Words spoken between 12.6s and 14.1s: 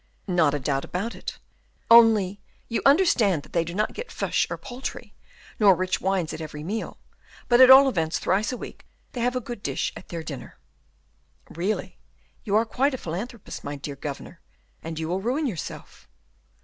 quite a philanthropist, my dear